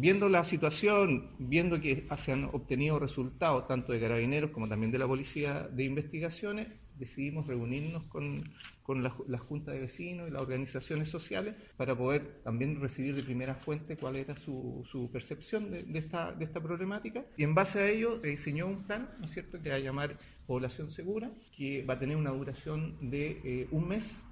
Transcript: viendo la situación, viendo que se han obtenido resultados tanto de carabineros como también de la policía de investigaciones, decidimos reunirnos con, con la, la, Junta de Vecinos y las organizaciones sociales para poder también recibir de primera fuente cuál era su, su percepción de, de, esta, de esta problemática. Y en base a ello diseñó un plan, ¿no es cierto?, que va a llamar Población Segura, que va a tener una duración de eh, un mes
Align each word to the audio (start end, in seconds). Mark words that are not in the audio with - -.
viendo 0.00 0.30
la 0.30 0.46
situación, 0.46 1.28
viendo 1.38 1.78
que 1.78 2.06
se 2.16 2.32
han 2.32 2.44
obtenido 2.44 2.98
resultados 2.98 3.68
tanto 3.68 3.92
de 3.92 4.00
carabineros 4.00 4.50
como 4.50 4.66
también 4.66 4.90
de 4.90 4.98
la 4.98 5.06
policía 5.06 5.68
de 5.70 5.84
investigaciones, 5.84 6.68
decidimos 6.98 7.46
reunirnos 7.46 8.04
con, 8.04 8.44
con 8.82 9.02
la, 9.02 9.14
la, 9.26 9.38
Junta 9.38 9.72
de 9.72 9.80
Vecinos 9.80 10.28
y 10.28 10.32
las 10.32 10.42
organizaciones 10.42 11.08
sociales 11.08 11.54
para 11.76 11.94
poder 11.96 12.40
también 12.42 12.80
recibir 12.80 13.14
de 13.14 13.22
primera 13.22 13.54
fuente 13.54 13.96
cuál 13.96 14.16
era 14.16 14.36
su, 14.36 14.82
su 14.86 15.10
percepción 15.10 15.70
de, 15.70 15.82
de, 15.82 15.98
esta, 15.98 16.32
de 16.32 16.44
esta 16.44 16.60
problemática. 16.60 17.24
Y 17.36 17.44
en 17.44 17.54
base 17.54 17.78
a 17.80 17.88
ello 17.88 18.18
diseñó 18.18 18.66
un 18.66 18.84
plan, 18.84 19.08
¿no 19.18 19.26
es 19.26 19.32
cierto?, 19.32 19.60
que 19.62 19.70
va 19.70 19.76
a 19.76 19.80
llamar 19.80 20.18
Población 20.46 20.90
Segura, 20.90 21.30
que 21.56 21.84
va 21.84 21.94
a 21.94 21.98
tener 21.98 22.16
una 22.16 22.30
duración 22.30 23.10
de 23.10 23.40
eh, 23.44 23.68
un 23.70 23.88
mes 23.88 24.24